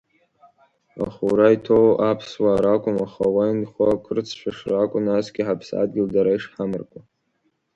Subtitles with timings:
[1.05, 7.01] Ахәура иҭоу аԥсуаа ракәым, аха уа инхо ақырҭцәа шракәу, насгьы ҳаԥсадгьыл дара ишҳамаркуа.